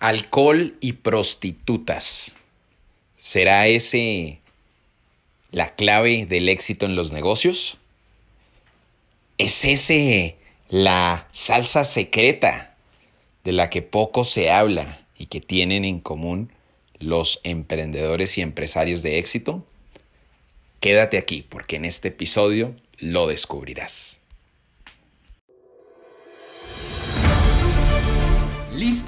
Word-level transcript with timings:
Alcohol 0.00 0.76
y 0.80 0.92
prostitutas. 0.92 2.32
¿Será 3.18 3.66
ese 3.66 4.38
la 5.50 5.74
clave 5.74 6.24
del 6.24 6.48
éxito 6.48 6.86
en 6.86 6.94
los 6.94 7.12
negocios? 7.12 7.78
¿Es 9.38 9.64
ese 9.64 10.36
la 10.68 11.26
salsa 11.32 11.84
secreta 11.84 12.76
de 13.42 13.50
la 13.50 13.70
que 13.70 13.82
poco 13.82 14.24
se 14.24 14.50
habla 14.50 15.00
y 15.18 15.26
que 15.26 15.40
tienen 15.40 15.84
en 15.84 15.98
común 15.98 16.52
los 17.00 17.40
emprendedores 17.42 18.38
y 18.38 18.42
empresarios 18.42 19.02
de 19.02 19.18
éxito? 19.18 19.66
Quédate 20.78 21.18
aquí 21.18 21.44
porque 21.48 21.74
en 21.74 21.84
este 21.84 22.08
episodio 22.08 22.76
lo 22.98 23.26
descubrirás. 23.26 24.17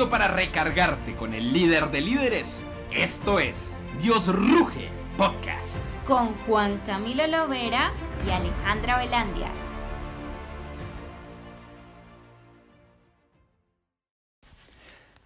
¿Listo 0.00 0.10
para 0.10 0.28
recargarte 0.28 1.14
con 1.14 1.34
el 1.34 1.52
líder 1.52 1.90
de 1.90 2.00
líderes? 2.00 2.64
Esto 2.90 3.38
es 3.38 3.76
Dios 4.00 4.28
Ruge 4.28 4.88
Podcast. 5.18 5.84
Con 6.06 6.34
Juan 6.46 6.78
Camilo 6.86 7.26
Lovera 7.26 7.92
y 8.26 8.30
Alejandra 8.30 8.96
Velandia. 8.96 9.52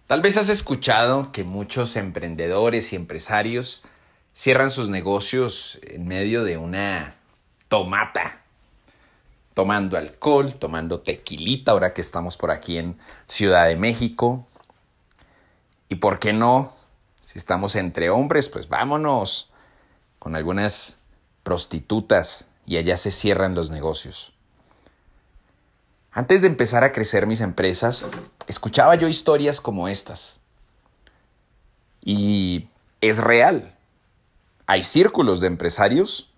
Tal 0.07 0.21
vez 0.21 0.35
has 0.35 0.49
escuchado 0.49 1.31
que 1.31 1.45
muchos 1.45 1.95
emprendedores 1.95 2.91
y 2.91 2.97
empresarios 2.97 3.83
cierran 4.33 4.71
sus 4.71 4.89
negocios 4.89 5.79
en 5.83 6.05
medio 6.05 6.43
de 6.43 6.57
una 6.57 7.15
tomata 7.69 8.41
tomando 9.53 9.95
alcohol, 9.97 10.53
tomando 10.53 10.99
tequilita, 10.99 11.71
ahora 11.71 11.93
que 11.93 12.01
estamos 12.01 12.35
por 12.35 12.51
aquí 12.51 12.77
en 12.77 12.97
Ciudad 13.25 13.67
de 13.67 13.77
México. 13.77 14.45
¿Y 15.89 15.95
por 15.95 16.19
qué 16.19 16.33
no? 16.33 16.73
Si 17.19 17.39
estamos 17.39 17.75
entre 17.75 18.09
hombres, 18.09 18.49
pues 18.49 18.69
vámonos 18.69 19.51
con 20.19 20.35
algunas 20.35 20.97
prostitutas 21.43 22.47
y 22.65 22.77
allá 22.77 22.97
se 22.97 23.11
cierran 23.11 23.55
los 23.55 23.71
negocios. 23.71 24.33
Antes 26.11 26.41
de 26.41 26.47
empezar 26.47 26.83
a 26.83 26.91
crecer 26.91 27.27
mis 27.27 27.41
empresas, 27.41 28.09
escuchaba 28.47 28.95
yo 28.95 29.07
historias 29.07 29.59
como 29.59 29.87
estas. 29.87 30.37
Y 32.03 32.67
es 33.01 33.17
real. 33.17 33.75
Hay 34.65 34.83
círculos 34.83 35.41
de 35.41 35.47
empresarios 35.47 36.31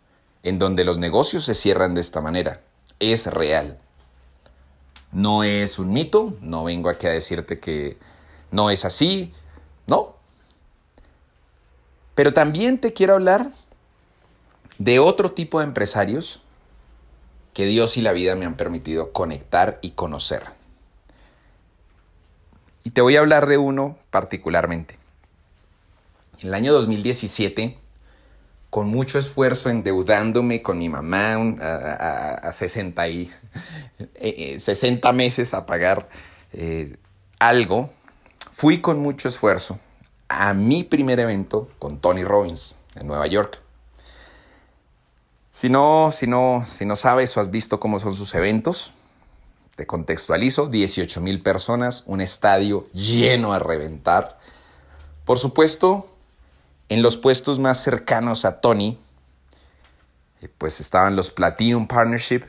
en 0.44 0.60
donde 0.60 0.84
los 0.84 0.98
negocios 0.98 1.46
se 1.46 1.56
cierran 1.56 1.94
de 1.94 2.02
esta 2.02 2.22
manera 2.22 2.62
es 3.00 3.28
real. 3.28 3.78
No 5.12 5.44
es 5.44 5.80
un 5.80 5.92
mito, 5.92 6.36
no 6.42 6.64
vengo 6.64 6.90
aquí 6.90 7.08
a 7.08 7.12
decirte 7.12 7.60
que 7.60 7.98
no 8.52 8.70
es 8.70 8.86
así, 8.86 9.34
no. 9.86 10.16
Pero 12.16 12.34
también 12.34 12.80
te 12.80 12.94
quiero 12.94 13.14
hablar 13.14 13.52
de 14.78 15.00
otro 15.00 15.32
tipo 15.32 15.60
de 15.60 15.66
empresarios 15.66 16.42
que 17.54 17.66
Dios 17.66 17.98
y 17.98 18.02
la 18.02 18.14
vida 18.14 18.36
me 18.36 18.46
han 18.46 18.56
permitido 18.56 19.12
conectar 19.12 19.80
y 19.82 19.92
conocer. 19.92 20.44
Y 22.84 22.92
te 22.92 23.02
voy 23.02 23.16
a 23.16 23.20
hablar 23.20 23.48
de 23.48 23.58
uno 23.58 23.98
particularmente. 24.12 24.98
En 26.40 26.50
el 26.50 26.54
año 26.54 26.74
2017 26.74 27.80
con 28.70 28.90
mucho 28.90 29.18
esfuerzo, 29.18 29.70
endeudándome 29.70 30.62
con 30.62 30.78
mi 30.78 30.90
mamá 30.90 31.34
a, 31.34 32.52
60, 32.52 33.08
y, 33.08 33.32
60 34.16 34.16
eh, 34.16 35.12
eh, 35.12 35.14
meses 35.14 35.54
a 35.54 35.66
pagar 35.66 36.10
eh, 36.54 36.98
algo, 37.40 37.90
fui 38.58 38.82
con 38.82 38.98
mucho 38.98 39.28
esfuerzo 39.28 39.80
a 40.30 40.52
mi 40.56 40.84
primer 40.84 41.20
evento 41.20 41.70
con 41.78 42.00
Tony 42.00 42.24
Robbins 42.24 42.76
en 42.96 43.06
Nueva 43.06 43.28
York. 43.28 43.62
Si 45.52 45.70
no, 45.70 46.10
si 46.12 46.26
no, 46.26 46.64
si 46.66 46.84
no 46.84 46.96
sabes 46.96 47.38
o 47.38 47.40
has 47.42 47.52
visto 47.52 47.80
cómo 47.80 48.00
son 48.00 48.14
sus 48.14 48.34
eventos, 48.34 48.94
te 49.76 49.86
contextualizo, 49.86 50.66
18 50.66 51.22
mil 51.22 51.44
personas, 51.44 52.04
un 52.08 52.20
estadio 52.20 52.88
lleno 52.94 53.54
a 53.54 53.60
reventar. 53.60 54.40
Por 55.24 55.38
supuesto, 55.38 56.08
en 56.90 57.04
los 57.04 57.16
puestos 57.16 57.60
más 57.60 57.84
cercanos 57.84 58.44
a 58.44 58.60
Tony, 58.60 58.98
eh, 60.42 60.50
pues 60.58 60.80
estaban 60.80 61.16
los 61.16 61.30
Platinum 61.30 61.86
Partnership, 61.86 62.42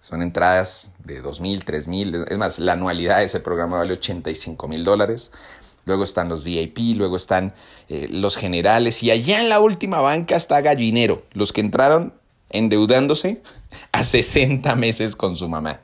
son 0.00 0.22
entradas 0.22 0.92
de 1.04 1.22
2.000, 1.22 1.64
3.000, 1.64 2.30
es 2.30 2.38
más, 2.38 2.58
la 2.58 2.72
anualidad 2.72 3.18
de 3.18 3.24
ese 3.24 3.40
programa 3.40 3.78
vale 3.78 3.94
85 3.94 4.68
mil 4.68 4.84
dólares. 4.84 5.32
Luego 5.84 6.04
están 6.04 6.28
los 6.28 6.44
VIP, 6.44 6.96
luego 6.96 7.16
están 7.16 7.54
eh, 7.88 8.08
los 8.10 8.36
generales 8.36 9.02
y 9.02 9.10
allá 9.10 9.40
en 9.40 9.48
la 9.48 9.60
última 9.60 10.00
banca 10.00 10.36
está 10.36 10.60
Gallinero, 10.60 11.24
los 11.32 11.52
que 11.52 11.62
entraron 11.62 12.14
endeudándose 12.50 13.42
a 13.92 14.04
60 14.04 14.74
meses 14.76 15.16
con 15.16 15.34
su 15.34 15.48
mamá. 15.48 15.80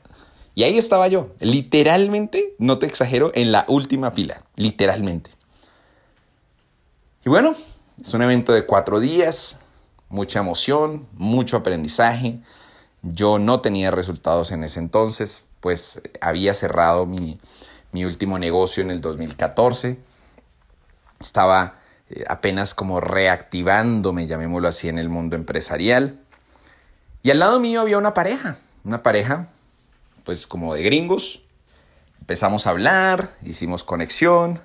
Y 0.53 0.63
ahí 0.63 0.77
estaba 0.77 1.07
yo, 1.07 1.31
literalmente, 1.39 2.55
no 2.59 2.79
te 2.79 2.85
exagero, 2.85 3.31
en 3.35 3.51
la 3.51 3.65
última 3.67 4.11
fila, 4.11 4.43
literalmente. 4.55 5.31
Y 7.25 7.29
bueno, 7.29 7.55
es 7.99 8.13
un 8.13 8.21
evento 8.21 8.53
de 8.53 8.65
cuatro 8.65 8.99
días, 8.99 9.59
mucha 10.07 10.39
emoción, 10.39 11.07
mucho 11.13 11.57
aprendizaje. 11.57 12.39
Yo 13.07 13.37
no 13.37 13.61
tenía 13.61 13.91
resultados 13.91 14.51
en 14.51 14.63
ese 14.63 14.79
entonces, 14.79 15.45
pues 15.59 16.01
había 16.21 16.55
cerrado 16.55 17.05
mi, 17.05 17.39
último 17.93 18.39
negocio 18.39 18.81
en 18.81 18.89
el 18.89 18.99
2014. 18.99 19.99
Estaba 21.19 21.79
eh, 22.09 22.23
apenas 22.27 22.73
como 22.73 22.99
reactivándome, 22.99 24.25
llamémoslo 24.25 24.67
así, 24.67 24.89
en 24.89 24.97
el 24.97 25.09
mundo 25.09 25.35
empresarial. 25.35 26.19
Y 27.21 27.29
al 27.29 27.37
lado 27.37 27.59
mío 27.59 27.81
había 27.81 27.99
una 27.99 28.15
pareja, 28.15 28.57
una 28.83 29.03
pareja, 29.03 29.49
pues 30.23 30.47
como 30.47 30.73
de 30.73 30.81
gringos. 30.81 31.43
Empezamos 32.21 32.65
a 32.65 32.71
hablar, 32.71 33.29
hicimos 33.43 33.83
conexión, 33.83 34.61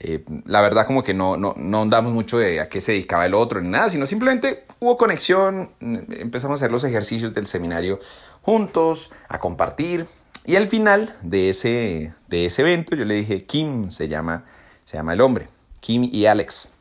eh, 0.00 0.24
la 0.44 0.60
verdad 0.60 0.86
como 0.86 1.02
que 1.02 1.12
no, 1.12 1.36
no, 1.36 1.54
no 1.56 1.82
andamos 1.82 2.12
mucho 2.12 2.38
de 2.38 2.60
a 2.60 2.68
qué 2.68 2.80
se 2.80 2.92
dedicaba 2.92 3.26
el 3.26 3.34
otro 3.34 3.60
ni 3.60 3.68
nada, 3.68 3.90
sino 3.90 4.06
simplemente 4.06 4.64
hubo 4.78 4.96
conexión, 4.96 5.70
empezamos 5.80 6.60
a 6.60 6.64
hacer 6.64 6.70
los 6.70 6.84
ejercicios 6.84 7.34
del 7.34 7.46
seminario 7.46 7.98
juntos, 8.42 9.10
a 9.28 9.38
compartir. 9.38 10.06
Y 10.44 10.56
al 10.56 10.68
final 10.68 11.14
de 11.22 11.50
ese, 11.50 12.14
de 12.28 12.46
ese 12.46 12.62
evento 12.62 12.94
yo 12.94 13.04
le 13.04 13.14
dije, 13.14 13.44
Kim 13.44 13.90
se 13.90 14.08
llama, 14.08 14.44
se 14.84 14.96
llama 14.96 15.12
el 15.12 15.20
hombre, 15.20 15.48
Kim 15.80 16.08
y 16.10 16.26
Alex. 16.26 16.72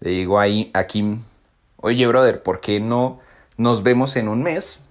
Le 0.00 0.10
digo 0.10 0.38
ahí 0.38 0.70
a 0.72 0.86
Kim, 0.86 1.22
oye 1.78 2.06
brother, 2.06 2.42
¿por 2.42 2.60
qué 2.60 2.80
no 2.80 3.20
nos 3.56 3.82
vemos 3.82 4.14
en 4.16 4.28
un 4.28 4.42
mes, 4.42 4.84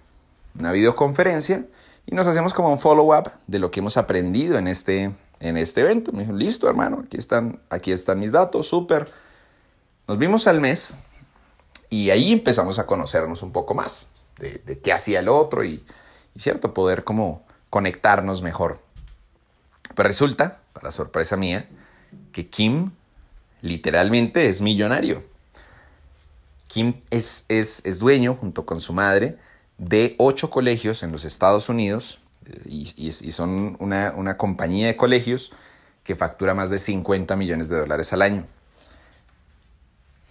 una 0.59 0.71
videoconferencia, 0.71 1.65
y 2.05 2.15
nos 2.15 2.27
hacemos 2.27 2.53
como 2.53 2.71
un 2.71 2.79
follow-up 2.79 3.31
de 3.47 3.59
lo 3.59 3.71
que 3.71 3.79
hemos 3.79 3.97
aprendido 3.97 4.57
en 4.57 4.67
este, 4.67 5.11
en 5.45 5.57
este 5.57 5.81
evento. 5.81 6.11
Me 6.11 6.23
dijo, 6.23 6.33
listo, 6.33 6.69
hermano, 6.69 7.03
aquí 7.05 7.17
están, 7.17 7.59
aquí 7.69 7.91
están 7.91 8.19
mis 8.19 8.31
datos, 8.31 8.67
súper. 8.67 9.11
Nos 10.07 10.17
vimos 10.17 10.47
al 10.47 10.61
mes 10.61 10.95
y 11.89 12.09
ahí 12.09 12.31
empezamos 12.31 12.79
a 12.79 12.85
conocernos 12.85 13.41
un 13.43 13.51
poco 13.51 13.73
más 13.73 14.09
de, 14.37 14.79
qué 14.79 14.91
hacía 14.91 15.19
el 15.19 15.29
otro 15.29 15.63
y, 15.63 15.83
y, 16.35 16.39
cierto, 16.39 16.73
poder 16.73 17.03
como 17.03 17.43
conectarnos 17.69 18.41
mejor. 18.41 18.79
Pero 19.95 20.07
resulta, 20.07 20.61
para 20.73 20.91
sorpresa 20.91 21.37
mía, 21.37 21.67
que 22.31 22.49
Kim 22.49 22.91
literalmente 23.61 24.49
es 24.49 24.61
millonario. 24.61 25.23
Kim 26.67 27.01
es, 27.09 27.45
es, 27.47 27.81
es 27.85 27.99
dueño, 27.99 28.33
junto 28.33 28.65
con 28.65 28.81
su 28.81 28.93
madre, 28.93 29.37
de 29.77 30.15
ocho 30.17 30.49
colegios 30.49 31.03
en 31.03 31.11
los 31.11 31.25
Estados 31.25 31.69
Unidos 31.69 32.19
y, 32.65 33.11
son 33.31 33.77
una, 33.79 34.37
compañía 34.37 34.87
de 34.87 34.95
colegios 34.95 35.53
que 36.03 36.15
factura 36.15 36.53
más 36.53 36.69
de 36.69 36.79
50 36.79 37.35
millones 37.35 37.69
de 37.69 37.77
dólares 37.77 38.13
al 38.13 38.21
año. 38.21 38.45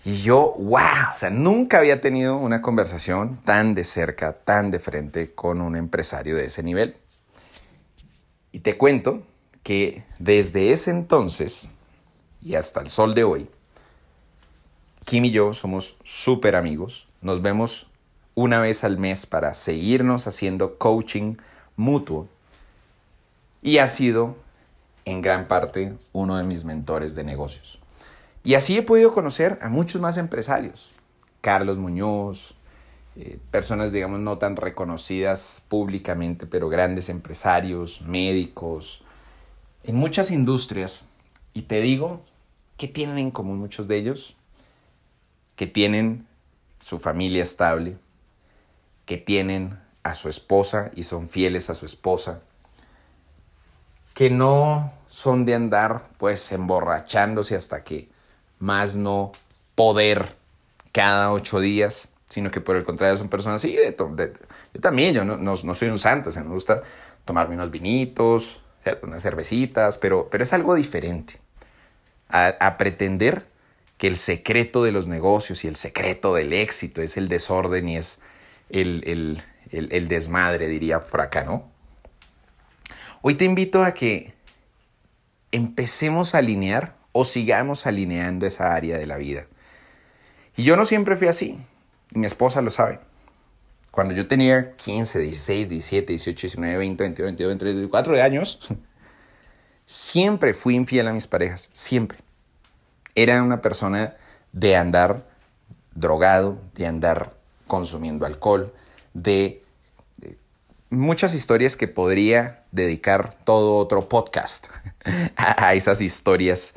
Y 0.04 0.18
yo, 0.22 0.54
wow, 0.58 1.12
o 1.14 1.16
sea, 1.16 1.30
nunca 1.30 1.78
había 1.78 2.00
tenido 2.00 2.36
una 2.36 2.60
conversación 2.60 3.38
tan 3.38 3.74
de 3.74 3.84
cerca, 3.84 4.34
tan 4.34 4.70
de 4.70 4.78
frente 4.78 5.34
con 5.34 5.62
un 5.62 5.76
empresario 5.76 6.36
de 6.36 6.44
ese 6.44 6.62
nivel. 6.62 6.96
Y 8.52 8.60
te 8.60 8.76
cuento 8.76 9.22
que 9.62 10.04
desde 10.18 10.72
ese 10.72 10.90
entonces 10.90 11.70
y 12.42 12.54
hasta 12.54 12.80
el 12.80 12.90
sol 12.90 13.14
de 13.14 13.24
hoy, 13.24 13.48
Kim 15.06 15.24
y 15.24 15.30
yo 15.30 15.54
somos 15.54 15.96
súper 16.04 16.54
amigos. 16.54 17.08
Nos 17.22 17.40
vemos 17.40 17.88
una 18.34 18.60
vez 18.60 18.84
al 18.84 18.98
mes 18.98 19.26
para 19.26 19.54
seguirnos 19.54 20.26
haciendo 20.26 20.78
coaching 20.78 21.36
mutuo 21.76 22.28
y 23.62 23.78
ha 23.78 23.88
sido 23.88 24.36
en 25.04 25.22
gran 25.22 25.48
parte 25.48 25.94
uno 26.12 26.36
de 26.36 26.44
mis 26.44 26.64
mentores 26.64 27.14
de 27.14 27.24
negocios. 27.24 27.78
Y 28.42 28.54
así 28.54 28.76
he 28.76 28.82
podido 28.82 29.12
conocer 29.12 29.58
a 29.62 29.68
muchos 29.68 30.00
más 30.00 30.16
empresarios. 30.18 30.92
Carlos 31.40 31.78
Muñoz, 31.78 32.54
eh, 33.16 33.38
personas, 33.50 33.92
digamos, 33.92 34.20
no 34.20 34.38
tan 34.38 34.56
reconocidas 34.56 35.62
públicamente, 35.68 36.46
pero 36.46 36.68
grandes 36.68 37.08
empresarios, 37.08 38.02
médicos, 38.02 39.02
en 39.84 39.96
muchas 39.96 40.30
industrias 40.30 41.08
Y 41.56 41.62
te 41.62 41.80
digo, 41.80 42.24
¿qué 42.76 42.88
tienen 42.88 43.18
en 43.18 43.30
común 43.30 43.58
muchos 43.58 43.86
de 43.86 43.96
ellos? 43.96 44.34
Que 45.54 45.68
tienen 45.68 46.26
su 46.80 46.98
familia 46.98 47.44
estable, 47.44 47.96
que 49.06 49.18
tienen 49.18 49.78
a 50.04 50.14
su 50.14 50.28
esposa 50.28 50.90
y 50.94 51.02
son 51.02 51.28
fieles 51.28 51.70
a 51.70 51.74
su 51.74 51.86
esposa, 51.86 52.40
que 54.12 54.30
no 54.30 54.92
son 55.08 55.44
de 55.44 55.54
andar 55.54 56.08
pues 56.18 56.52
emborrachándose 56.52 57.56
hasta 57.56 57.82
que 57.82 58.08
más 58.60 58.96
no 58.96 59.32
poder 59.74 60.36
cada 60.92 61.32
ocho 61.32 61.58
días, 61.58 62.12
sino 62.28 62.50
que 62.50 62.60
por 62.60 62.76
el 62.76 62.84
contrario 62.84 63.16
son 63.16 63.28
personas 63.28 63.64
así. 63.64 63.74
De, 63.74 63.96
yo 64.74 64.80
también, 64.80 65.14
yo 65.14 65.24
no, 65.24 65.38
no, 65.38 65.56
soy 65.56 65.88
un 65.88 65.98
santo, 65.98 66.28
o 66.28 66.32
sea, 66.32 66.44
me 66.44 66.54
gusta 66.54 66.82
tomarme 67.24 67.54
unos 67.54 67.70
vinitos, 67.70 68.60
unas 69.02 69.22
cervecitas, 69.22 69.98
pero, 69.98 70.28
pero 70.30 70.44
es 70.44 70.52
algo 70.52 70.74
diferente 70.74 71.40
a, 72.28 72.76
pretender 72.76 73.46
que 73.96 74.08
el 74.08 74.16
secreto 74.16 74.82
de 74.82 74.92
los 74.92 75.08
negocios 75.08 75.64
y 75.64 75.68
el 75.68 75.76
secreto 75.76 76.34
del 76.34 76.52
éxito 76.52 77.00
es 77.00 77.16
el 77.16 77.28
desorden 77.28 77.88
y 77.88 77.96
es 77.96 78.20
el 78.68 79.42
desmadre, 79.70 80.68
diría 80.68 81.04
por 81.04 81.20
acá, 81.20 81.44
¿no? 81.44 81.70
Hoy 83.22 83.36
te 83.36 83.44
invito 83.44 83.84
a 83.84 83.94
que 83.94 84.34
empecemos 85.50 86.34
a 86.34 86.38
alinear 86.38 86.96
o 87.12 87.24
sigamos 87.24 87.86
alineando 87.86 88.44
esa 88.44 88.74
área 88.74 88.98
de 88.98 89.06
la 89.06 89.16
vida. 89.16 89.46
Y 90.56 90.64
yo 90.64 90.76
no 90.76 90.84
siempre 90.84 91.16
fui 91.16 91.28
así, 91.28 91.58
mi 92.12 92.26
esposa 92.26 92.60
lo 92.60 92.70
sabe. 92.70 93.00
Cuando 93.90 94.12
yo 94.12 94.26
tenía 94.26 94.72
15, 94.72 95.20
16, 95.20 95.68
17, 95.68 96.12
18, 96.12 96.46
19, 96.48 96.76
20, 96.78 97.02
21, 97.04 97.26
22, 97.28 97.48
23, 97.48 97.74
24 97.76 98.14
de 98.14 98.22
años, 98.22 98.58
siempre 99.86 100.52
fui 100.52 100.74
infiel 100.74 101.06
a 101.08 101.12
mis 101.12 101.26
parejas, 101.26 101.70
siempre. 101.72 102.18
Era 103.14 103.42
una 103.42 103.60
persona 103.60 104.16
de 104.52 104.76
andar 104.76 105.28
drogado, 105.94 106.58
de 106.74 106.86
andar 106.86 107.34
consumiendo 107.66 108.26
alcohol, 108.26 108.72
de, 109.14 109.62
muchas 110.90 111.34
historias 111.34 111.76
que 111.76 111.88
podría 111.88 112.64
dedicar 112.70 113.34
todo 113.44 113.78
otro 113.78 114.08
podcast 114.08 114.66
a, 115.36 115.74
esas 115.74 116.00
historias 116.00 116.74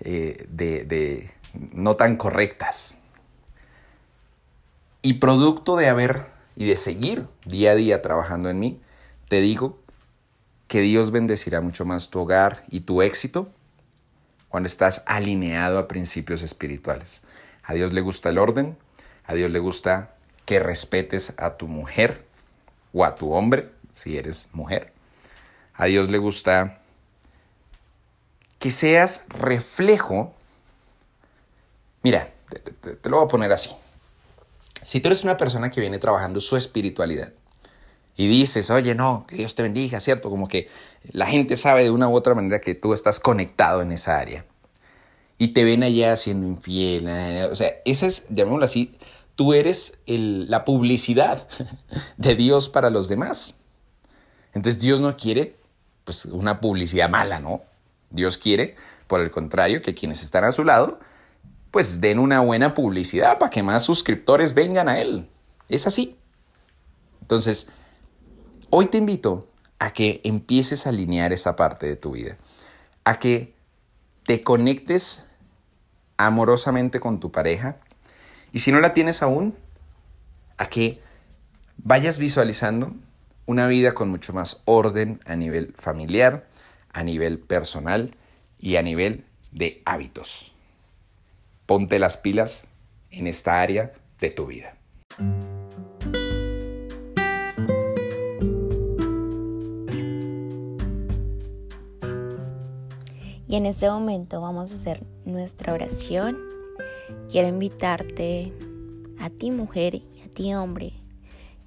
eh, 0.00 0.46
de 0.48 1.30
no 1.72 1.96
tan 1.96 2.16
correctas. 2.16 2.98
Y 5.02 5.14
producto 5.14 5.76
de 5.76 5.88
haber 5.88 6.26
y 6.56 6.66
de 6.66 6.76
seguir 6.76 7.26
día 7.44 7.72
a 7.72 7.74
día 7.74 8.02
trabajando 8.02 8.50
en 8.50 8.58
mí, 8.58 8.80
te 9.28 9.40
digo 9.40 9.78
que 10.68 10.80
Dios 10.80 11.10
bendecirá 11.10 11.60
mucho 11.60 11.84
más 11.84 12.10
tu 12.10 12.20
hogar 12.20 12.64
y 12.68 12.80
tu 12.80 13.02
éxito 13.02 13.50
cuando 14.48 14.66
estás 14.66 15.02
alineado 15.06 15.78
a 15.78 15.88
principios 15.88 16.42
espirituales. 16.42 17.24
A 17.64 17.72
Dios 17.72 17.92
le 17.92 18.00
gusta 18.00 18.28
el 18.28 18.38
orden, 18.38 18.76
a 19.24 19.34
Dios 19.34 19.50
le 19.50 19.58
gusta 19.58 20.14
que 20.50 20.58
respetes 20.58 21.32
a 21.36 21.52
tu 21.52 21.68
mujer 21.68 22.26
o 22.92 23.04
a 23.04 23.14
tu 23.14 23.32
hombre, 23.32 23.68
si 23.92 24.18
eres 24.18 24.48
mujer. 24.52 24.92
A 25.74 25.84
Dios 25.84 26.10
le 26.10 26.18
gusta 26.18 26.80
que 28.58 28.72
seas 28.72 29.26
reflejo. 29.28 30.34
Mira, 32.02 32.32
te, 32.82 33.08
lo 33.08 33.18
voy 33.18 33.26
a 33.26 33.28
poner 33.28 33.52
así. 33.52 33.70
Si 34.82 34.98
tú 34.98 35.06
eres 35.06 35.22
una 35.22 35.36
persona 35.36 35.70
que 35.70 35.80
viene 35.80 36.00
trabajando 36.00 36.40
su 36.40 36.56
espiritualidad 36.56 37.32
y 38.16 38.26
dices, 38.26 38.70
oye, 38.70 38.96
no, 38.96 39.24
que 39.28 39.36
Dios 39.36 39.54
te 39.54 39.62
bendiga, 39.62 40.00
¿cierto? 40.00 40.30
Como 40.30 40.48
que 40.48 40.68
la 41.12 41.26
gente 41.26 41.56
sabe 41.56 41.84
de 41.84 41.92
una 41.92 42.08
u 42.08 42.16
otra 42.16 42.34
manera 42.34 42.60
que 42.60 42.74
tú 42.74 42.92
estás 42.92 43.20
conectado 43.20 43.82
en 43.82 43.92
esa 43.92 44.18
área 44.18 44.44
y 45.38 45.52
te 45.52 45.62
ven 45.62 45.84
allá 45.84 46.16
siendo 46.16 46.48
infiel, 46.48 47.06
eh, 47.08 47.44
o 47.44 47.54
sea, 47.54 47.72
esa 47.84 48.06
es, 48.06 48.26
llamémoslo 48.30 48.64
así, 48.64 48.98
tú 49.40 49.54
eres 49.54 50.02
la 50.04 50.66
publicidad 50.66 51.48
de 52.18 52.34
Dios 52.34 52.68
para 52.68 52.90
los 52.90 53.08
demás. 53.08 53.54
Entonces 54.52 54.82
Dios 54.82 55.00
no 55.00 55.16
quiere 55.16 55.56
pues 56.04 56.26
una 56.26 56.60
publicidad 56.60 57.08
mala, 57.08 57.40
¿no? 57.40 57.62
Dios 58.10 58.36
quiere, 58.36 58.76
por 59.06 59.22
el 59.22 59.30
contrario, 59.30 59.80
que 59.80 59.94
quienes 59.94 60.22
están 60.22 60.44
a 60.44 60.52
su 60.52 60.62
lado 60.62 61.00
pues 61.70 62.02
den 62.02 62.18
una 62.18 62.40
buena 62.40 62.74
publicidad 62.74 63.38
para 63.38 63.48
que 63.48 63.62
más 63.62 63.82
suscriptores 63.82 64.52
vengan 64.52 64.90
a 64.90 65.00
él. 65.00 65.26
Es 65.70 65.86
así. 65.86 66.18
Entonces, 67.22 67.68
hoy 68.68 68.88
te 68.88 68.98
invito 68.98 69.48
a 69.78 69.90
que 69.94 70.20
empieces 70.22 70.84
a 70.84 70.90
alinear 70.90 71.32
esa 71.32 71.56
parte 71.56 71.86
de 71.86 71.96
tu 71.96 72.10
vida, 72.10 72.36
a 73.04 73.18
que 73.18 73.54
te 74.24 74.42
conectes 74.42 75.24
amorosamente 76.18 77.00
con 77.00 77.20
tu 77.20 77.32
pareja 77.32 77.78
y 78.52 78.60
si 78.60 78.72
no 78.72 78.80
la 78.80 78.94
tienes 78.94 79.22
aún, 79.22 79.56
a 80.58 80.68
que 80.68 81.00
vayas 81.78 82.18
visualizando 82.18 82.92
una 83.46 83.66
vida 83.66 83.94
con 83.94 84.10
mucho 84.10 84.32
más 84.32 84.62
orden 84.64 85.20
a 85.24 85.36
nivel 85.36 85.74
familiar, 85.78 86.46
a 86.92 87.02
nivel 87.02 87.38
personal 87.38 88.14
y 88.58 88.76
a 88.76 88.82
nivel 88.82 89.24
de 89.52 89.82
hábitos 89.84 90.50
ponte 91.70 92.00
las 92.00 92.16
pilas 92.16 92.66
en 93.12 93.28
esta 93.28 93.62
área 93.62 93.92
de 94.18 94.30
tu 94.30 94.46
vida. 94.46 94.74
Y 103.46 103.54
en 103.54 103.66
este 103.66 103.88
momento 103.88 104.40
vamos 104.40 104.72
a 104.72 104.74
hacer 104.74 105.04
nuestra 105.24 105.72
oración. 105.72 106.49
Quiero 107.30 107.48
invitarte 107.48 108.52
a 109.18 109.30
ti 109.30 109.50
mujer 109.50 109.94
y 109.94 110.22
a 110.24 110.30
ti 110.30 110.54
hombre 110.54 110.92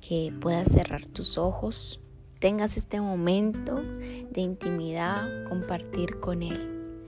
que 0.01 0.33
puedas 0.39 0.69
cerrar 0.69 1.07
tus 1.07 1.37
ojos, 1.37 1.99
tengas 2.39 2.77
este 2.77 2.99
momento 2.99 3.81
de 3.81 4.41
intimidad, 4.41 5.45
compartir 5.47 6.19
con 6.19 6.43
Él. 6.43 7.05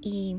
Y 0.00 0.36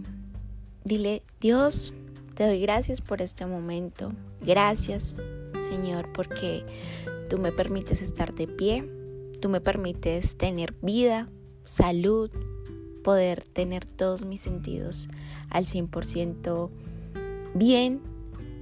Dile, 0.86 1.24
Dios, 1.42 1.94
te 2.36 2.46
doy 2.46 2.62
gracias 2.62 3.02
por 3.02 3.24
este 3.24 3.48
momento. 3.48 4.12
Gracias, 4.40 5.24
Señor, 5.58 6.14
porque 6.14 6.64
tú 7.28 7.40
me 7.40 7.52
permites 7.52 8.04
estar 8.04 8.36
de 8.36 8.48
pie, 8.48 8.88
tú 9.42 9.50
me 9.50 9.62
permites 9.62 10.38
tener 10.38 10.76
vida, 10.84 11.28
salud, 11.64 12.30
poder 13.04 13.46
tener 13.46 13.84
todos 13.84 14.26
mis 14.26 14.42
sentidos 14.42 15.10
al 15.50 15.66
100% 15.66 16.70
bien. 17.56 18.02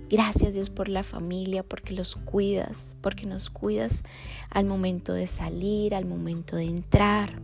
Gracias 0.10 0.54
Dios 0.54 0.70
por 0.70 0.90
la 0.90 1.04
familia, 1.04 1.64
porque 1.64 1.94
los 1.94 2.16
cuidas, 2.16 2.96
porque 3.02 3.26
nos 3.26 3.50
cuidas 3.50 4.04
al 4.52 4.66
momento 4.66 5.14
de 5.14 5.28
salir, 5.28 5.96
al 5.96 6.06
momento 6.06 6.56
de 6.56 6.66
entrar. 6.66 7.42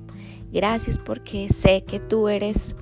Gracias 0.52 1.00
porque 1.00 1.50
sé 1.50 1.84
que 1.84 2.00
tú 2.00 2.28
eres 2.28 2.76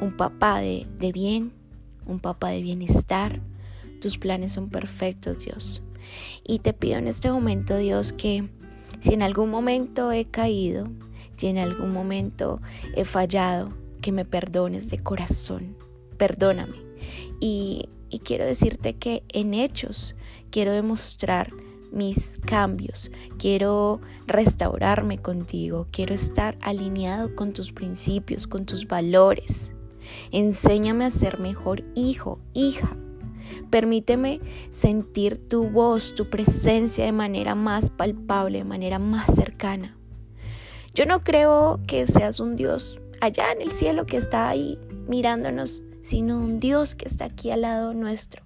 un 0.00 0.16
papá 0.16 0.60
de, 0.60 0.86
bien, 1.12 1.52
un 2.06 2.18
papá 2.18 2.50
de 2.50 2.62
bienestar. 2.62 3.40
Tus 4.00 4.16
planes 4.16 4.52
son 4.52 4.70
perfectos, 4.70 5.44
Dios. 5.44 5.82
Y 6.44 6.60
te 6.60 6.72
pido 6.72 6.98
en 6.98 7.06
este 7.06 7.30
momento, 7.30 7.76
Dios, 7.76 8.12
que 8.12 8.48
si 9.00 9.14
en 9.14 9.22
algún 9.22 9.50
momento 9.50 10.12
he 10.12 10.24
caído, 10.24 10.88
si 11.36 11.48
en 11.48 11.58
algún 11.58 11.92
momento 11.92 12.60
he 12.96 13.04
fallado, 13.04 13.72
que 14.00 14.12
me 14.12 14.24
perdones 14.24 14.90
de 14.90 14.98
corazón. 14.98 15.76
Perdóname. 16.16 16.89
Y, 17.40 17.88
quiero 18.24 18.44
decirte 18.44 18.94
que 18.94 19.22
en 19.28 19.54
hechos 19.54 20.16
quiero 20.50 20.72
demostrar 20.72 21.52
mis 21.92 22.38
cambios, 22.38 23.10
quiero 23.38 24.00
restaurarme 24.26 25.18
contigo, 25.18 25.86
quiero 25.90 26.14
estar 26.14 26.56
alineado 26.60 27.34
con 27.34 27.52
tus 27.52 27.72
principios, 27.72 28.46
con 28.46 28.66
tus 28.66 28.86
valores. 28.86 29.72
Enséñame 30.30 31.04
a 31.04 31.10
ser 31.10 31.38
mejor 31.38 31.84
hijo, 31.94 32.40
hija. 32.52 32.96
Permíteme 33.70 34.40
sentir 34.70 35.36
tu 35.48 35.68
voz, 35.68 36.14
tu 36.14 36.30
presencia 36.30 37.04
de 37.04 37.12
manera 37.12 37.54
más 37.54 37.90
palpable, 37.90 38.58
de 38.58 38.64
manera 38.64 38.98
más 38.98 39.34
cercana. 39.34 39.96
Yo 40.94 41.06
no 41.06 41.20
creo 41.20 41.80
que 41.86 42.06
seas 42.06 42.40
un 42.40 42.56
Dios 42.56 42.98
allá 43.20 43.52
en 43.52 43.62
el 43.62 43.70
cielo 43.70 44.06
que 44.06 44.16
está 44.16 44.48
ahí 44.48 44.78
mirándonos, 45.06 45.84
sino 46.02 46.38
un 46.38 46.60
Dios 46.60 46.94
que 46.94 47.06
está 47.06 47.26
aquí 47.26 47.50
al 47.50 47.62
lado 47.62 47.94
nuestro. 47.94 48.42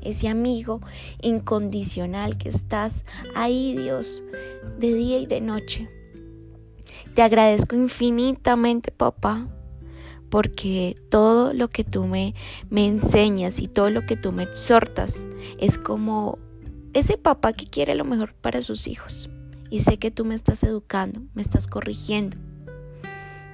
Ese 0.00 0.28
amigo 0.28 0.80
incondicional 1.22 2.36
que 2.36 2.50
estás 2.50 3.06
ahí, 3.34 3.74
Dios, 3.76 4.22
de 4.78 4.94
día 4.94 5.18
y 5.18 5.26
de 5.26 5.40
noche. 5.40 5.88
Te 7.14 7.22
agradezco 7.22 7.76
infinitamente, 7.76 8.90
papá, 8.90 9.48
porque 10.28 10.96
todo 11.10 11.54
lo 11.54 11.68
que 11.68 11.84
tú 11.84 12.06
me, 12.06 12.34
me 12.68 12.86
enseñas 12.86 13.60
y 13.60 13.68
todo 13.68 13.88
lo 13.90 14.04
que 14.04 14.16
tú 14.16 14.32
me 14.32 14.42
exhortas 14.42 15.26
es 15.58 15.78
como 15.78 16.38
ese 16.92 17.18
papá 17.18 17.52
que 17.52 17.66
quiere 17.66 17.94
lo 17.94 18.04
mejor 18.04 18.34
para 18.34 18.62
sus 18.62 18.86
hijos. 18.86 19.30
Y 19.70 19.80
sé 19.80 19.98
que 19.98 20.10
tú 20.10 20.24
me 20.24 20.34
estás 20.34 20.62
educando, 20.62 21.22
me 21.34 21.42
estás 21.42 21.66
corrigiendo, 21.66 22.36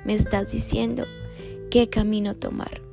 me 0.05 0.15
estás 0.15 0.53
diciendo 0.53 1.07
qué 1.71 1.89
camino 1.89 2.35
tomar. 2.35 2.90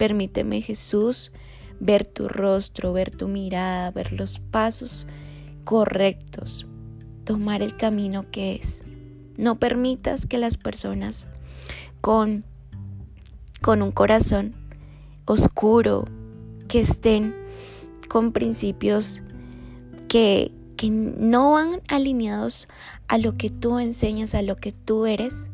Permíteme 0.00 0.62
Jesús 0.62 1.30
ver 1.78 2.06
tu 2.06 2.26
rostro, 2.26 2.94
ver 2.94 3.14
tu 3.14 3.28
mirada, 3.28 3.90
ver 3.90 4.14
los 4.14 4.38
pasos 4.38 5.06
correctos, 5.64 6.66
tomar 7.24 7.60
el 7.60 7.76
camino 7.76 8.24
que 8.30 8.54
es. 8.54 8.82
No 9.36 9.58
permitas 9.58 10.24
que 10.24 10.38
las 10.38 10.56
personas 10.56 11.26
con, 12.00 12.44
con 13.60 13.82
un 13.82 13.92
corazón 13.92 14.54
oscuro, 15.26 16.08
que 16.66 16.80
estén 16.80 17.36
con 18.08 18.32
principios 18.32 19.20
que, 20.08 20.50
que 20.78 20.88
no 20.88 21.50
van 21.50 21.82
alineados 21.88 22.68
a 23.06 23.18
lo 23.18 23.36
que 23.36 23.50
tú 23.50 23.78
enseñas, 23.78 24.34
a 24.34 24.40
lo 24.40 24.56
que 24.56 24.72
tú 24.72 25.04
eres, 25.04 25.50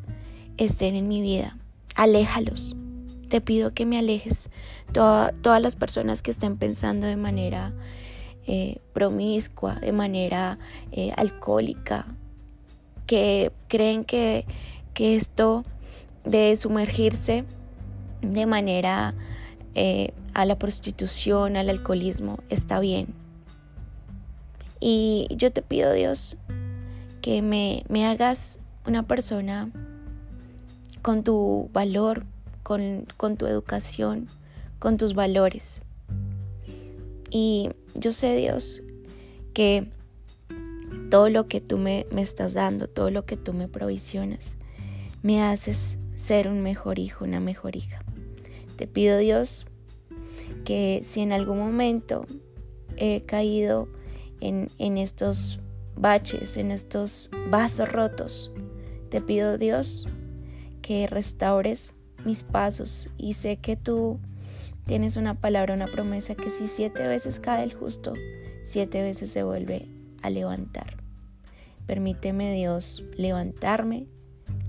estén 0.57 0.95
en 0.95 1.09
mi 1.09 1.21
vida. 1.21 1.59
Aléjalos. 1.97 2.77
Te 3.29 3.41
pido 3.41 3.75
que 3.75 3.87
me 3.87 3.99
alejes 3.99 4.51
todas 4.93 5.63
las 5.63 5.77
personas 5.77 6.23
que 6.23 6.31
estén 6.31 6.57
pensando 6.57 7.07
de 7.07 7.17
manera 7.17 7.73
eh, 8.47 8.79
promiscua, 8.93 9.75
de 9.75 9.93
manera 9.93 10.59
eh, 10.93 11.13
alcohólica, 11.17 12.07
que 13.07 13.51
creen 13.69 14.05
que, 14.05 14.47
que, 14.95 15.17
esto 15.17 15.65
de 16.25 16.55
sumergirse 16.57 17.45
de 18.23 18.47
manera 18.47 19.15
eh, 19.75 20.13
a 20.33 20.45
la 20.45 20.59
prostitución, 20.59 21.57
al 21.57 21.69
alcoholismo, 21.71 22.39
está 22.49 22.79
bien. 22.79 23.09
Y 24.79 25.27
yo 25.31 25.51
te 25.51 25.63
pido, 25.63 25.93
Dios, 25.93 26.37
que 27.23 27.43
me, 27.43 27.85
me 27.89 28.07
hagas 28.07 28.61
una 28.87 29.03
persona 29.03 29.71
con 31.03 31.25
tu 31.25 31.69
valor, 31.73 32.27
con, 32.67 33.07
con 33.17 33.37
tu 33.37 33.47
educación, 33.47 34.27
con 34.81 34.97
tus 34.97 35.15
valores. 35.15 35.83
Y 37.31 37.71
yo 37.95 38.11
sé, 38.11 38.35
Dios, 38.35 38.83
que 39.55 39.89
todo 41.09 41.31
lo 41.31 41.47
que 41.47 41.61
tú 41.61 41.79
me, 41.79 42.07
me, 42.11 42.23
estás 42.23 42.55
dando, 42.55 42.89
todo 42.89 43.13
lo 43.13 43.25
que 43.25 43.37
tú 43.37 43.53
me 43.53 43.69
provisionas, 43.69 44.57
me 45.23 45.45
haces 45.45 45.97
ser 46.17 46.49
un 46.49 46.65
mejor 46.65 46.99
hijo, 46.99 47.25
una 47.25 47.39
mejor 47.39 47.77
hija. 47.77 48.01
Te 48.75 48.89
pido, 48.89 49.19
Dios, 49.19 49.67
que 50.65 51.03
si 51.05 51.21
en 51.21 51.33
algún 51.33 51.61
momento 51.61 52.27
he 52.97 53.21
caído 53.21 53.87
en, 54.41 54.73
en 54.81 54.99
estos 54.99 55.61
baches, 55.95 56.57
en 56.57 56.73
estos 56.73 57.31
vasos 57.49 57.93
rotos, 57.93 58.51
te 59.09 59.21
pido, 59.21 59.57
Dios, 59.57 60.09
que 60.83 61.07
restaures 61.07 61.93
mis 62.27 62.43
pasos 62.43 63.09
y 63.17 63.33
sé 63.33 63.57
que 63.57 63.77
tú 63.77 64.21
Tienes 64.87 65.17
una 65.17 65.35
palabra, 65.35 65.75
una 65.75 65.89
promesa 65.89 66.37
que 66.37 66.49
si 66.49 66.69
siete 66.69 67.09
veces 67.09 67.41
cae 67.41 67.65
el 67.65 67.75
justo, 67.75 68.15
siete 68.63 69.03
veces 69.03 69.33
se 69.33 69.43
vuelve 69.43 69.89
a 70.23 70.31
levantar. 70.31 71.03
Permíteme 71.87 72.55
Dios 72.55 73.03
levantarme, 73.17 74.07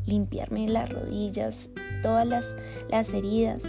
limpiarme 0.08 0.70
las 0.70 0.90
rodillas, 0.90 1.70
todas 2.02 2.26
las, 2.26 2.56
las 2.90 3.14
heridas 3.14 3.64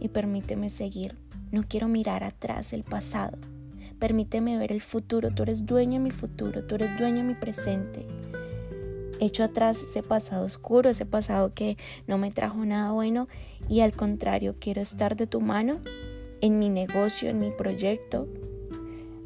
y 0.00 0.08
permíteme 0.08 0.70
seguir. 0.70 1.16
No 1.52 1.62
quiero 1.68 1.86
mirar 1.86 2.24
atrás 2.24 2.72
el 2.72 2.82
pasado. 2.82 3.38
Permíteme 4.00 4.58
ver 4.58 4.72
el 4.72 4.80
futuro. 4.80 5.30
Tú 5.30 5.44
eres 5.44 5.66
dueño 5.66 5.92
de 5.92 6.00
mi 6.00 6.10
futuro, 6.10 6.64
tú 6.64 6.74
eres 6.74 6.98
dueño 6.98 7.18
de 7.18 7.22
mi 7.22 7.34
presente. 7.34 8.08
Echo 9.24 9.44
atrás 9.44 9.80
ese 9.80 10.02
pasado 10.02 10.44
oscuro, 10.44 10.90
ese 10.90 11.06
pasado 11.06 11.54
que 11.54 11.76
no 12.08 12.18
me 12.18 12.32
trajo 12.32 12.64
nada 12.64 12.90
bueno 12.90 13.28
y 13.68 13.78
al 13.78 13.92
contrario 13.92 14.56
quiero 14.58 14.80
estar 14.80 15.14
de 15.14 15.28
tu 15.28 15.40
mano 15.40 15.78
en 16.40 16.58
mi 16.58 16.68
negocio, 16.68 17.30
en 17.30 17.38
mi 17.38 17.52
proyecto, 17.52 18.26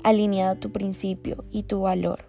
alineado 0.03 0.53
a 0.53 0.61
tu 0.61 0.71
principio 0.71 1.47
y 1.51 1.63
tu 1.63 1.81
valor. 1.81 2.27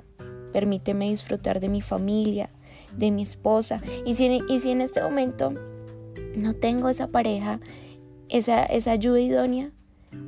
Permíteme 0.54 1.10
disfrutar 1.10 1.60
de 1.60 1.68
mi 1.68 1.82
familia, 1.82 2.52
de 2.96 3.12
mi 3.12 3.24
esposa. 3.24 3.82
Y 4.06 4.16
si, 4.16 4.26
en 4.72 4.80
este 4.80 5.02
momento 5.02 5.54
no 6.38 6.54
tengo 6.54 6.88
esa 6.88 7.08
pareja, 7.08 7.60
esa, 8.30 8.64
esa 8.64 8.92
ayuda 8.92 9.20
idónea, 9.20 9.74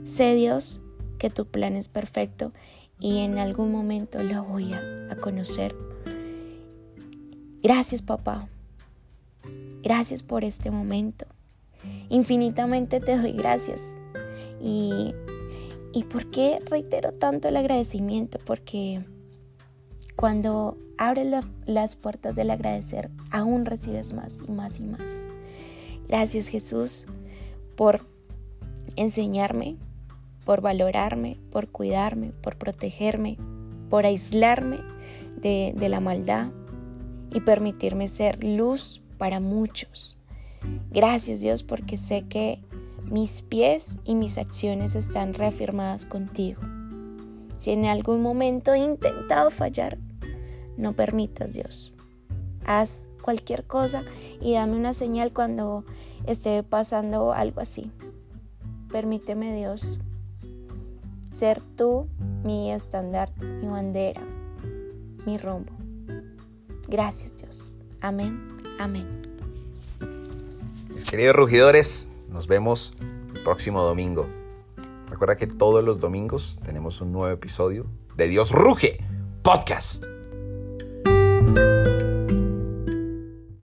sé 0.04 0.36
Dios 0.36 0.82
que 1.18 1.30
tu 1.30 1.46
plan 1.46 1.78
es 1.78 1.88
perfecto 1.88 2.52
y 3.00 3.20
en 3.20 3.38
algún 3.38 3.72
momento 3.72 4.22
lo 4.24 4.44
voy 4.44 4.74
a, 4.74 4.82
a 5.10 5.16
conocer. 5.16 5.74
Gracias 7.70 8.02
papá. 8.02 8.50
Gracias 9.84 10.24
por 10.24 10.44
este 10.44 10.72
momento. 10.72 11.28
Infinitamente 12.10 13.00
te 13.00 13.16
doy 13.16 13.34
gracias. 13.34 14.00
Y, 14.60 15.14
¿Y 15.94 16.06
por 16.06 16.32
qué 16.32 16.58
reitero 16.66 17.12
tanto 17.12 17.48
el 17.48 17.58
agradecimiento? 17.58 18.40
Porque 18.44 19.06
cuando 20.16 20.80
abres 20.98 21.46
las 21.68 21.96
puertas 21.96 22.36
del 22.36 22.50
agradecer, 22.50 23.12
aún 23.30 23.66
recibes 23.66 24.14
más 24.14 24.40
y 24.48 24.52
más 24.52 24.80
y 24.80 24.86
más. 24.86 25.28
Gracias 26.08 26.48
Jesús 26.48 27.06
por 27.76 28.02
enseñarme, 28.96 29.76
por 30.44 30.62
valorarme, 30.62 31.38
por 31.52 31.68
cuidarme, 31.68 32.32
por 32.32 32.56
protegerme, 32.56 33.38
por 33.92 34.08
aislarme 34.08 34.80
de, 35.40 35.76
de 35.78 35.90
la 35.90 36.00
maldad 36.00 36.50
y 37.32 37.42
permitirme 37.42 38.08
ser 38.08 38.44
luz 38.44 39.02
para 39.18 39.40
muchos. 39.40 40.20
Gracias 40.92 41.42
Dios 41.42 41.64
porque 41.64 41.98
sé 41.98 42.28
que 42.28 42.64
mis 43.04 43.42
pies 43.42 43.96
y 44.04 44.16
mis 44.16 44.38
acciones 44.38 44.96
están 44.96 45.34
reafirmadas 45.34 46.06
contigo. 46.06 46.62
Si 47.58 47.72
en 47.72 47.86
algún 47.86 48.22
momento 48.22 48.74
he 48.74 48.80
intentado 48.80 49.50
fallar, 49.50 49.98
no 50.78 50.94
permitas 50.94 51.54
Dios. 51.54 51.94
Haz 52.66 53.10
cualquier 53.22 53.66
cosa 53.66 54.04
y 54.42 54.54
dame 54.54 54.76
una 54.76 54.94
señal 54.94 55.34
cuando 55.34 55.84
esté 56.26 56.64
pasando 56.64 57.34
algo 57.34 57.62
así. 57.62 57.92
Permíteme 58.92 59.56
Dios 59.56 60.00
ser 61.32 61.62
tú 61.62 62.08
mi 62.44 62.72
estandarte, 62.72 63.46
mi 63.46 63.68
bandera, 63.68 64.22
mi 65.26 65.38
rumbo. 65.38 65.79
Gracias 66.90 67.36
Dios. 67.36 67.76
Amén. 68.02 68.58
Amén. 68.80 69.22
Mis 70.90 71.06
queridos 71.06 71.36
rugidores, 71.36 72.10
nos 72.30 72.48
vemos 72.48 72.96
el 73.34 73.44
próximo 73.44 73.84
domingo. 73.84 74.28
Recuerda 75.10 75.38
que 75.38 75.48
todos 75.48 75.84
los 75.84 76.00
domingos 76.00 76.60
tenemos 76.66 77.02
un 77.02 77.12
nuevo 77.12 77.34
episodio 77.34 77.86
de 78.16 78.28
Dios 78.28 78.52
Ruge 78.52 79.00
Podcast. 79.44 80.06